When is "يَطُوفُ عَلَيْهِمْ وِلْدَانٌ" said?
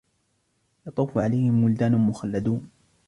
0.87-1.97